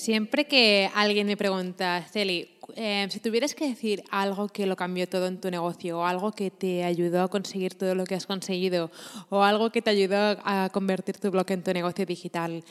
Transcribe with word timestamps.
Siempre 0.00 0.46
que 0.46 0.90
alguien 0.94 1.26
me 1.26 1.36
pregunta, 1.36 2.02
Celi, 2.10 2.48
eh, 2.74 3.06
si 3.10 3.20
tuvieras 3.20 3.54
que 3.54 3.68
decir 3.68 4.02
algo 4.10 4.48
que 4.48 4.64
lo 4.64 4.74
cambió 4.74 5.06
todo 5.06 5.26
en 5.26 5.38
tu 5.38 5.50
negocio, 5.50 5.98
o 5.98 6.04
algo 6.06 6.32
que 6.32 6.50
te 6.50 6.84
ayudó 6.84 7.20
a 7.22 7.28
conseguir 7.28 7.74
todo 7.74 7.94
lo 7.94 8.04
que 8.04 8.14
has 8.14 8.24
conseguido, 8.24 8.90
o 9.28 9.42
algo 9.42 9.68
que 9.68 9.82
te 9.82 9.90
ayudó 9.90 10.38
a 10.42 10.70
convertir 10.72 11.18
tu 11.18 11.30
blog 11.30 11.50
en 11.50 11.62
tu 11.62 11.74
negocio 11.74 12.06
digital, 12.06 12.64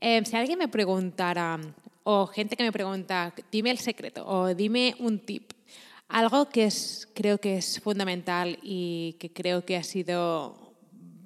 eh, 0.00 0.22
si 0.24 0.34
alguien 0.34 0.58
me 0.58 0.68
preguntara, 0.68 1.60
o 2.02 2.26
gente 2.26 2.56
que 2.56 2.62
me 2.62 2.72
pregunta, 2.72 3.34
dime 3.52 3.72
el 3.72 3.78
secreto, 3.78 4.26
o 4.26 4.54
dime 4.54 4.96
un 5.00 5.18
tip, 5.18 5.52
algo 6.08 6.48
que 6.48 6.64
es, 6.64 7.06
creo 7.12 7.36
que 7.36 7.58
es 7.58 7.78
fundamental 7.78 8.58
y 8.62 9.16
que 9.20 9.30
creo 9.30 9.66
que 9.66 9.76
ha 9.76 9.82
sido 9.82 10.69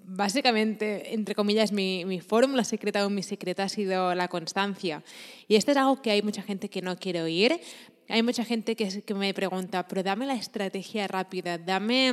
básicamente, 0.06 1.14
entre 1.14 1.34
comillas, 1.34 1.72
mi, 1.72 2.20
fórmula 2.20 2.64
secreta 2.64 3.06
o 3.06 3.10
mi 3.10 3.22
secreta 3.22 3.64
ha 3.64 3.68
sido 3.68 4.14
la 4.14 4.28
constancia. 4.28 5.02
Y 5.48 5.56
esto 5.56 5.70
es 5.70 5.76
algo 5.76 6.00
que 6.02 6.10
hay 6.10 6.22
mucha 6.22 6.42
gente 6.42 6.68
que 6.68 6.82
no 6.82 6.96
quiere 6.96 7.22
oír. 7.22 7.60
Hay 8.08 8.22
mucha 8.22 8.44
gente 8.44 8.76
que, 8.76 9.14
me 9.14 9.32
pregunta, 9.32 9.88
pero 9.88 10.02
dame 10.02 10.26
la 10.26 10.34
estrategia 10.34 11.08
rápida, 11.08 11.56
dame 11.56 12.08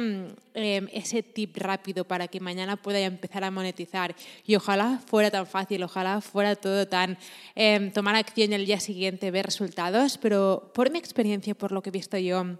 em, 0.53 0.87
ese 0.93 1.21
tip 1.21 1.57
rápido 1.57 2.05
para 2.05 2.29
que 2.29 2.39
mañana 2.39 2.77
pueda 2.77 2.99
empezar 2.99 3.43
a 3.43 3.51
monetizar. 3.51 4.15
Y 4.45 4.55
ojalá 4.55 5.01
fuera 5.05 5.29
tan 5.29 5.45
fácil, 5.45 5.83
ojalá 5.83 6.21
fuera 6.21 6.55
todo 6.55 6.87
tan 6.87 7.17
em, 7.55 7.91
tomar 7.91 8.15
acción 8.15 8.53
y 8.53 8.55
el 8.55 8.65
día 8.65 8.79
siguiente 8.79 9.31
ver 9.31 9.45
resultados, 9.45 10.17
pero 10.17 10.71
por 10.73 10.91
mi 10.91 10.97
experiencia, 10.97 11.55
por 11.55 11.73
lo 11.73 11.81
que 11.81 11.89
he 11.89 11.91
visto 11.91 12.17
yo, 12.17 12.57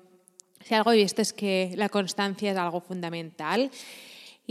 si 0.66 0.76
algo 0.76 0.92
he 0.92 0.98
visto 0.98 1.22
es 1.22 1.32
que 1.32 1.72
la 1.76 1.88
constancia 1.88 2.52
es 2.52 2.58
algo 2.58 2.82
fundamental. 2.82 3.72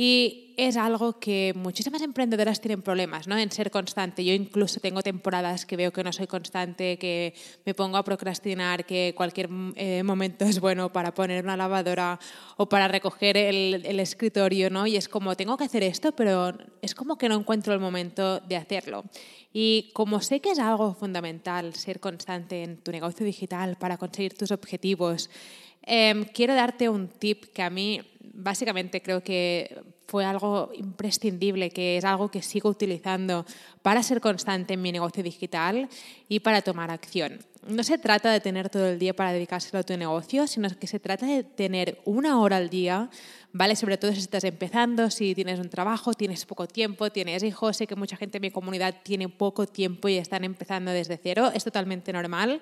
Y 0.02 0.54
es 0.56 0.78
algo 0.78 1.20
que 1.20 1.52
muchísimas 1.54 2.00
emprendedoras 2.00 2.58
tienen 2.62 2.80
problemas 2.80 3.28
¿no? 3.28 3.36
en 3.36 3.52
ser 3.52 3.70
constante. 3.70 4.24
Yo 4.24 4.32
incluso 4.32 4.80
tengo 4.80 5.02
temporadas 5.02 5.66
que 5.66 5.76
veo 5.76 5.92
que 5.92 6.02
no 6.02 6.10
soy 6.10 6.26
constante, 6.26 6.96
que 6.96 7.34
me 7.66 7.74
pongo 7.74 7.98
a 7.98 8.02
procrastinar, 8.02 8.86
que 8.86 9.12
cualquier 9.14 9.50
eh, 9.76 10.02
momento 10.02 10.46
es 10.46 10.58
bueno 10.58 10.90
para 10.90 11.12
poner 11.12 11.44
una 11.44 11.54
lavadora 11.54 12.18
o 12.56 12.66
para 12.66 12.88
recoger 12.88 13.36
el, 13.36 13.82
el, 13.84 14.00
escritorio. 14.00 14.70
¿no? 14.70 14.86
Y 14.86 14.96
es 14.96 15.06
como, 15.06 15.36
tengo 15.36 15.58
que 15.58 15.64
hacer 15.64 15.82
esto, 15.82 16.12
pero 16.12 16.54
es 16.80 16.94
como 16.94 17.18
que 17.18 17.28
no 17.28 17.34
encuentro 17.34 17.74
el 17.74 17.80
momento 17.80 18.40
de 18.40 18.56
hacerlo. 18.56 19.04
Y 19.52 19.90
como 19.92 20.22
sé 20.22 20.40
que 20.40 20.52
es 20.52 20.60
algo 20.60 20.94
fundamental 20.94 21.74
ser 21.74 22.00
constante 22.00 22.62
en 22.62 22.78
tu 22.78 22.90
negocio 22.90 23.26
digital 23.26 23.76
para 23.76 23.98
conseguir 23.98 24.32
tus 24.32 24.50
objetivos, 24.50 25.28
eh, 25.82 26.26
quiero 26.34 26.54
darte 26.54 26.88
un 26.88 27.08
tip 27.08 27.44
que 27.52 27.62
a 27.62 27.70
mí 27.70 28.00
básicamente 28.32 29.02
creo 29.02 29.22
que 29.22 29.82
fue 30.10 30.24
algo 30.24 30.70
imprescindible, 30.74 31.70
que 31.70 31.96
es 31.96 32.04
algo 32.04 32.32
que 32.32 32.42
sigo 32.42 32.68
utilizando 32.68 33.46
para 33.80 34.02
ser 34.02 34.20
constante 34.20 34.74
en 34.74 34.82
mi 34.82 34.90
negocio 34.90 35.22
digital 35.22 35.88
y 36.28 36.40
para 36.40 36.62
tomar 36.62 36.90
acción. 36.90 37.38
No 37.68 37.84
se 37.84 37.96
trata 37.96 38.32
de 38.32 38.40
tener 38.40 38.70
todo 38.70 38.88
el 38.88 38.98
día 38.98 39.14
para 39.14 39.32
dedicárselo 39.32 39.78
a 39.78 39.82
tu 39.84 39.96
negocio, 39.96 40.48
sino 40.48 40.68
que 40.70 40.88
se 40.88 40.98
trata 40.98 41.26
de 41.26 41.44
tener 41.44 42.00
una 42.04 42.40
hora 42.40 42.56
al 42.56 42.70
día, 42.70 43.08
¿vale? 43.52 43.76
Sobre 43.76 43.98
todo 43.98 44.12
si 44.12 44.18
estás 44.18 44.42
empezando, 44.42 45.10
si 45.10 45.34
tienes 45.36 45.60
un 45.60 45.68
trabajo, 45.68 46.12
tienes 46.12 46.44
poco 46.44 46.66
tiempo, 46.66 47.10
tienes 47.12 47.44
hijos, 47.44 47.76
sé 47.76 47.86
que 47.86 47.94
mucha 47.94 48.16
gente 48.16 48.38
en 48.38 48.42
mi 48.42 48.50
comunidad 48.50 48.96
tiene 49.04 49.28
poco 49.28 49.66
tiempo 49.66 50.08
y 50.08 50.16
están 50.16 50.42
empezando 50.42 50.90
desde 50.90 51.18
cero, 51.22 51.52
es 51.54 51.62
totalmente 51.62 52.12
normal, 52.12 52.60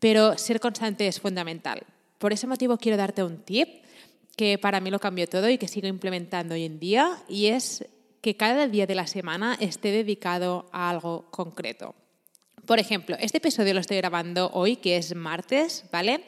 pero 0.00 0.36
ser 0.38 0.58
constante 0.58 1.06
es 1.06 1.20
fundamental. 1.20 1.84
Por 2.24 2.32
ese 2.32 2.46
motivo 2.46 2.78
quiero 2.78 2.96
darte 2.96 3.22
un 3.22 3.44
tip 3.44 3.84
que 4.34 4.56
para 4.56 4.80
mí 4.80 4.90
lo 4.90 4.98
cambió 4.98 5.26
todo 5.26 5.50
y 5.50 5.58
que 5.58 5.68
sigo 5.68 5.88
implementando 5.88 6.54
hoy 6.54 6.64
en 6.64 6.80
día, 6.80 7.22
y 7.28 7.48
es 7.48 7.84
que 8.22 8.34
cada 8.34 8.66
día 8.66 8.86
de 8.86 8.94
la 8.94 9.06
semana 9.06 9.58
esté 9.60 9.90
dedicado 9.90 10.66
a 10.72 10.88
algo 10.88 11.30
concreto. 11.30 11.94
Por 12.64 12.78
ejemplo, 12.78 13.14
este 13.20 13.36
episodio 13.36 13.74
lo 13.74 13.80
estoy 13.80 13.98
grabando 13.98 14.50
hoy, 14.54 14.76
que 14.76 14.96
es 14.96 15.14
martes, 15.14 15.84
¿vale? 15.92 16.24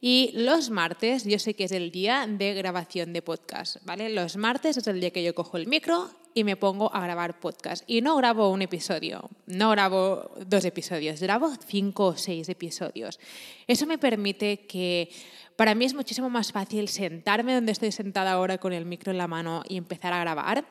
Y 0.00 0.32
los 0.34 0.70
martes 0.70 1.22
yo 1.22 1.38
sé 1.38 1.54
que 1.54 1.62
es 1.62 1.72
el 1.72 1.92
día 1.92 2.26
de 2.28 2.54
grabación 2.54 3.12
de 3.12 3.22
podcast, 3.22 3.76
¿vale? 3.84 4.08
Los 4.10 4.36
martes 4.36 4.76
es 4.76 4.88
el 4.88 4.98
día 4.98 5.12
que 5.12 5.22
yo 5.22 5.36
cojo 5.36 5.56
el 5.56 5.68
micro 5.68 6.10
y 6.38 6.44
me 6.44 6.54
pongo 6.54 6.94
a 6.94 7.00
grabar 7.00 7.40
podcast. 7.40 7.82
Y 7.88 8.00
no 8.00 8.14
grabo 8.14 8.52
un 8.52 8.62
episodio, 8.62 9.28
no 9.46 9.70
grabo 9.70 10.30
dos 10.46 10.64
episodios, 10.64 11.20
grabo 11.20 11.50
cinco 11.66 12.06
o 12.06 12.16
seis 12.16 12.48
episodios. 12.48 13.18
Eso 13.66 13.86
me 13.86 13.98
permite 13.98 14.60
que 14.66 15.10
para 15.56 15.74
mí 15.74 15.84
es 15.84 15.94
muchísimo 15.94 16.30
más 16.30 16.52
fácil 16.52 16.86
sentarme 16.86 17.54
donde 17.54 17.72
estoy 17.72 17.90
sentada 17.90 18.30
ahora 18.30 18.58
con 18.58 18.72
el 18.72 18.86
micro 18.86 19.10
en 19.10 19.18
la 19.18 19.26
mano 19.26 19.64
y 19.68 19.76
empezar 19.76 20.12
a 20.12 20.20
grabar 20.20 20.64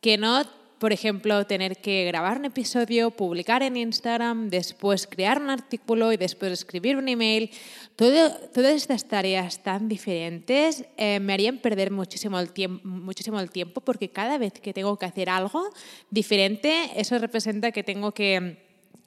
que 0.00 0.16
no 0.16 0.42
por 0.82 0.92
ejemplo, 0.92 1.46
tener 1.46 1.76
que 1.76 2.04
grabar 2.06 2.38
un 2.38 2.46
episodio, 2.46 3.12
publicar 3.12 3.62
en 3.62 3.76
Instagram, 3.76 4.50
después 4.50 5.06
crear 5.06 5.40
un 5.40 5.48
artículo 5.48 6.12
y 6.12 6.16
después 6.16 6.50
escribir 6.50 6.96
un 6.96 7.08
email. 7.08 7.52
todas 7.94 8.74
estas 8.74 9.06
tareas 9.06 9.62
tan 9.62 9.88
diferentes 9.88 10.84
eh, 10.96 11.20
me 11.20 11.34
harían 11.34 11.58
perder 11.58 11.92
muchísimo 11.92 12.40
el, 12.40 12.50
muchísimo 12.82 13.38
el 13.38 13.52
tiempo 13.52 13.80
porque 13.80 14.08
cada 14.08 14.38
vez 14.38 14.54
que 14.54 14.72
tengo 14.72 14.98
que 14.98 15.06
hacer 15.06 15.30
algo 15.30 15.70
diferente, 16.10 16.90
eso 16.96 17.16
representa 17.20 17.70
que 17.70 17.84
tengo 17.84 18.10
que, 18.10 18.58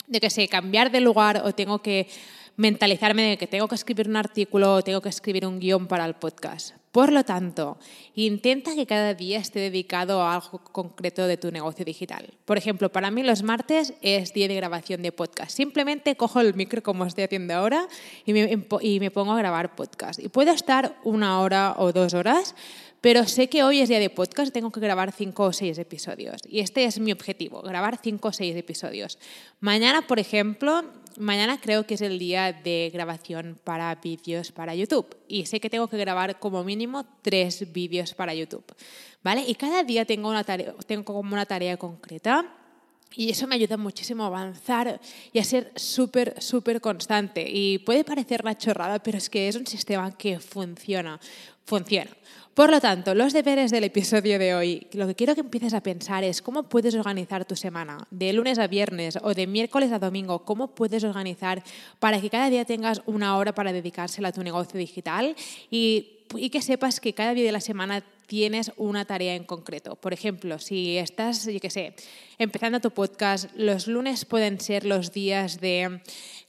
de 0.07 0.21
que 0.21 0.29
sé, 0.29 0.47
cambiar 0.47 0.91
de 0.91 1.01
lugar 1.01 1.41
o 1.43 1.51
tengo 1.51 1.81
que 1.81 2.07
mentalizarme 2.55 3.31
de 3.31 3.37
que 3.37 3.47
tengo 3.47 3.67
que 3.67 3.75
escribir 3.75 4.07
un 4.07 4.15
artículo 4.15 4.75
o 4.75 4.81
tengo 4.81 5.01
que 5.01 5.09
escribir 5.09 5.45
un 5.45 5.59
guion 5.59 5.87
para 5.87 6.05
el 6.05 6.13
podcast. 6.13 6.84
Por 6.95 7.11
lo 7.11 7.25
tanto, 7.25 7.77
intenta 8.13 8.73
que 8.73 8.85
cada 8.85 9.13
día 9.13 9.37
esté 9.37 9.59
dedicado 9.59 10.21
a 10.21 10.35
algo 10.35 10.59
concreto 10.59 11.27
de 11.27 11.35
tu 11.35 11.51
negocio 11.51 11.83
digital. 11.83 12.33
Por 12.45 12.57
ejemplo, 12.57 12.89
para 12.89 13.11
mí 13.11 13.21
los 13.21 13.43
martes 13.43 13.93
es 14.01 14.31
día 14.31 14.47
de 14.47 14.55
grabación 14.55 15.01
de 15.01 15.11
podcast. 15.11 15.51
Simplemente 15.51 16.15
cojo 16.15 16.39
el 16.39 16.53
micro 16.53 16.81
como 16.81 17.03
estoy 17.03 17.25
haciendo 17.25 17.53
ahora 17.53 17.85
y 18.25 18.31
me, 18.31 18.47
me 18.47 19.11
pongo 19.11 19.33
a 19.33 19.37
grabar 19.37 19.75
podcast. 19.75 20.21
Y 20.23 20.29
puedo 20.29 20.53
estar 20.53 20.95
una 21.03 21.41
hora 21.41 21.75
o 21.77 21.91
dos 21.91 22.13
horas, 22.13 22.55
pero 23.01 23.25
sé 23.25 23.49
que 23.49 23.63
hoy 23.63 23.81
es 23.81 23.89
día 23.89 23.99
de 23.99 24.09
podcast, 24.09 24.53
tengo 24.53 24.71
que 24.71 24.79
grabar 24.79 25.11
cinco 25.11 25.43
o 25.43 25.51
seis 25.51 25.77
episodios. 25.77 26.43
Y 26.47 26.61
este 26.61 26.85
es 26.85 26.97
mi 27.01 27.11
objetivo, 27.11 27.61
grabar 27.61 27.99
cinco 28.01 28.29
o 28.29 28.31
seis 28.31 28.55
episodios. 28.55 29.19
Mañana, 29.59 30.07
por 30.07 30.17
ejemplo, 30.17 30.85
mañana 31.17 31.59
creo 31.59 31.85
que 31.85 31.95
es 31.95 32.01
el 32.01 32.19
día 32.19 32.53
de 32.53 32.89
grabación 32.93 33.59
para 33.63 33.93
vídeos 33.95 34.51
para 34.51 34.75
YouTube. 34.75 35.15
Y 35.27 35.45
sé 35.45 35.59
que 35.59 35.69
tengo 35.69 35.87
que 35.87 35.97
grabar 35.97 36.39
como 36.39 36.63
mínimo 36.63 37.05
tres 37.21 37.71
vídeos 37.71 38.13
para 38.13 38.33
YouTube. 38.33 38.65
¿Vale? 39.23 39.43
Y 39.47 39.55
cada 39.55 39.83
día 39.83 40.05
tengo, 40.05 40.29
una 40.29 40.43
tarea, 40.43 40.73
tengo 40.85 41.03
como 41.05 41.33
una 41.33 41.45
tarea 41.45 41.77
concreta 41.77 42.64
y 43.15 43.29
eso 43.29 43.47
me 43.47 43.55
ayuda 43.55 43.77
muchísimo 43.77 44.23
a 44.23 44.27
avanzar 44.27 44.99
y 45.31 45.39
a 45.39 45.43
ser 45.43 45.71
súper, 45.75 46.41
súper 46.41 46.81
constante. 46.81 47.45
Y 47.47 47.79
puede 47.79 48.03
parecer 48.03 48.41
una 48.43 48.57
chorrada, 48.57 48.99
pero 48.99 49.17
es 49.17 49.29
que 49.29 49.47
es 49.47 49.55
un 49.55 49.67
sistema 49.67 50.15
que 50.17 50.39
funciona. 50.39 51.19
Funciona. 51.65 52.11
Por 52.55 52.69
lo 52.71 52.79
tanto, 52.79 53.13
los 53.15 53.33
deberes 53.33 53.69
del 53.69 53.83
episodio 53.83 54.39
de 54.39 54.55
hoy, 54.55 54.87
lo 54.93 55.07
que 55.07 55.15
quiero 55.15 55.35
que 55.35 55.41
empieces 55.41 55.73
a 55.73 55.81
pensar 55.81 56.23
es 56.23 56.41
cómo 56.41 56.63
puedes 56.63 56.95
organizar 56.95 57.43
tu 57.43 57.57
semana, 57.57 58.07
de 58.11 58.31
lunes 58.31 58.59
a 58.59 58.67
viernes 58.67 59.19
o 59.21 59.33
de 59.33 59.45
miércoles 59.45 59.91
a 59.91 59.99
domingo, 59.99 60.45
cómo 60.45 60.73
puedes 60.73 61.03
organizar 61.03 61.61
para 61.99 62.21
que 62.21 62.29
cada 62.29 62.49
día 62.49 62.63
tengas 62.63 63.01
una 63.07 63.35
hora 63.35 63.53
para 63.53 63.73
dedicársela 63.73 64.29
a 64.29 64.31
tu 64.31 64.41
negocio 64.41 64.79
digital 64.79 65.35
y, 65.69 66.19
y 66.37 66.49
que 66.49 66.61
sepas 66.61 67.01
que 67.01 67.13
cada 67.13 67.33
día 67.33 67.43
de 67.43 67.51
la 67.51 67.59
semana 67.59 68.05
tienes 68.27 68.71
una 68.77 69.05
tarea 69.05 69.35
en 69.35 69.43
concreto. 69.43 69.95
Por 69.95 70.13
ejemplo, 70.13 70.59
si 70.59 70.97
estás, 70.97 71.45
yo 71.45 71.59
qué 71.59 71.69
sé, 71.69 71.95
empezando 72.37 72.79
tu 72.79 72.91
podcast, 72.91 73.49
los 73.55 73.87
lunes 73.87 74.25
pueden 74.25 74.59
ser 74.59 74.85
los 74.85 75.11
días 75.11 75.59
de 75.59 76.01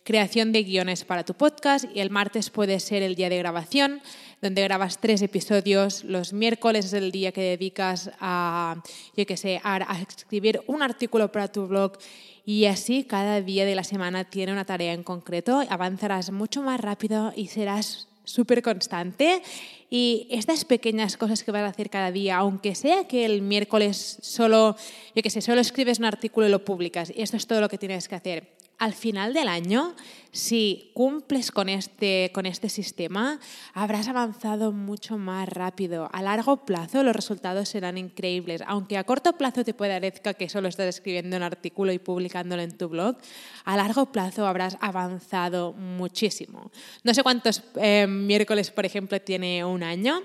creación 0.05 0.53
de 0.53 0.63
guiones 0.63 1.05
para 1.05 1.25
tu 1.25 1.35
podcast 1.35 1.85
y 1.93 2.01
el 2.01 2.11
martes 2.11 2.51
puede 2.51 2.79
ser 2.81 3.03
el 3.03 3.17
día 3.17 3.29
de 3.29 3.39
grabación, 3.39 4.01
donde 4.41 4.63
grabas 4.63 4.99
tres 5.01 5.21
episodios. 5.21 6.05
Los 6.05 6.33
miércoles 6.33 6.87
es 6.87 6.93
el 6.93 7.11
día 7.11 7.33
que 7.33 7.43
dedicas 7.43 8.11
a, 8.21 8.83
yo 9.17 9.27
qué 9.27 9.37
sé, 9.37 9.61
a 9.65 10.01
escribir 10.01 10.63
un 10.67 10.83
artículo 10.83 11.33
para 11.33 11.51
tu 11.51 11.67
blog 11.67 11.99
y 12.45 12.67
así 12.67 13.03
cada 13.03 13.41
día 13.41 13.65
de 13.67 13.75
la 13.75 13.83
semana 13.83 14.23
tiene 14.23 14.53
una 14.53 14.65
tarea 14.65 14.93
en 14.93 15.03
concreto, 15.03 15.65
avanzarás 15.69 16.31
mucho 16.31 16.63
más 16.63 16.81
rápido 16.81 17.33
y 17.35 17.49
serás 17.49 18.07
súper 18.27 18.61
constante 18.61 19.43
y 19.89 20.27
estas 20.31 20.67
pequeñas 20.67 21.17
cosas 21.17 21.43
que 21.43 21.53
vas 21.53 21.63
a 21.63 21.69
hacer 21.69 21.89
cada 21.89 22.13
día, 22.13 22.37
aunque 22.37 22.75
sea 22.75 23.09
que 23.09 23.25
el 23.25 23.41
miércoles 23.41 24.19
solo, 24.21 24.77
yo 25.15 25.23
qué 25.23 25.31
sé, 25.31 25.41
solo 25.41 25.63
escribes 25.63 25.99
un 25.99 26.05
artículo 26.05 26.47
y 26.47 26.51
lo 26.51 26.65
publicas, 26.65 27.11
y 27.15 27.23
esto 27.23 27.39
es 27.39 27.47
todo 27.47 27.63
lo 27.63 27.69
que 27.69 27.79
tienes 27.79 28.09
que 28.09 28.17
hacer 28.17 28.56
al 28.79 28.93
final 28.93 29.33
del 29.33 29.49
año, 29.49 29.95
si 30.33 30.91
cumples 30.93 31.51
con 31.51 31.69
este, 31.69 32.31
con 32.35 32.45
este 32.45 32.69
sistema, 32.69 33.41
habrás 33.73 34.07
avanzado 34.09 34.71
mucho 34.71 35.17
más 35.17 35.49
rápido. 35.49 36.11
A 36.13 36.21
largo 36.21 36.65
plazo 36.67 37.03
los 37.03 37.17
resultados 37.17 37.71
serán 37.71 37.97
increíbles. 37.97 38.63
Aunque 38.67 38.99
a 38.99 39.05
corto 39.05 39.33
plazo 39.33 39.65
te 39.65 39.73
parezca 39.73 40.35
que 40.35 40.51
solo 40.51 40.69
estás 40.69 40.87
escribiendo 40.87 41.37
un 41.37 41.43
artículo 41.43 41.93
y 41.93 41.99
publicándolo 41.99 42.63
en 42.63 42.77
tu 42.77 42.89
blog, 42.89 43.17
a 43.65 43.77
largo 43.77 44.13
plazo 44.13 44.47
habrás 44.47 44.77
avanzado 44.81 45.73
muchísimo. 45.73 46.71
No 47.03 47.15
sé 47.15 47.23
cuántos 47.23 47.63
eh, 47.77 48.07
miércoles, 48.07 48.71
por 48.71 48.85
ejemplo, 48.85 49.21
tiene 49.21 49.65
un 49.65 49.83
año, 49.83 50.21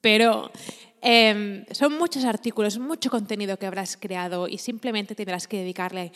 pero 0.00 0.50
Em, 1.04 1.64
son 1.72 1.98
muchos 1.98 2.24
artículos, 2.24 2.78
mucho 2.78 3.10
contenido 3.10 3.58
que 3.58 3.66
habrás 3.66 3.96
creado 3.96 4.46
y 4.46 4.58
simplemente 4.58 5.16
tendrás 5.16 5.48
que 5.48 5.58
dedicarle, 5.58 6.12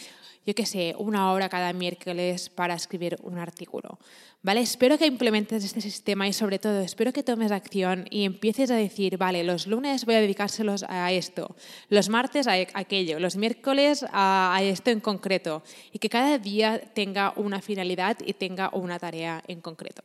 yo 0.47 0.55
qué 0.55 0.65
sé, 0.65 0.95
una 0.97 1.33
hora 1.33 1.49
cada 1.49 1.73
miércoles 1.73 2.49
para 2.49 2.75
escribir 2.75 3.19
un 3.25 3.37
artículo. 3.39 3.99
¿Vale? 4.45 4.61
Espero 4.61 4.97
que 4.97 5.07
implementes 5.07 5.65
este 5.65 5.81
sistema 5.81 6.29
y 6.29 6.33
sobre 6.33 6.61
todo 6.61 6.79
espero 6.79 7.13
que 7.13 7.25
tomes 7.25 7.51
acción 7.51 8.07
y 8.11 8.25
empieces 8.25 8.71
a 8.71 8.77
decir, 8.77 9.19
vale, 9.19 9.43
los 9.43 9.67
lunes 9.67 10.05
voy 10.05 10.15
a 10.15 10.21
dedicárselos 10.21 10.85
a 10.89 11.11
esto, 11.11 11.57
los 11.89 12.09
martes 12.09 12.47
a 12.47 12.53
aquello, 12.75 13.19
los 13.19 13.35
miércoles 13.35 14.07
a 14.13 14.57
esto 14.63 14.93
en 14.93 15.01
concreto 15.01 15.65
y 15.93 15.99
que 15.99 16.09
cada 16.09 16.39
día 16.39 16.81
tenga 16.95 17.33
una 17.35 17.61
finalidad 17.61 18.19
y 18.25 18.35
tenga 18.35 18.71
una 18.73 19.01
tarea 19.01 19.43
en 19.49 19.61
concreto. 19.61 20.05